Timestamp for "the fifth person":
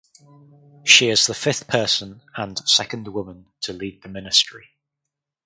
1.27-2.23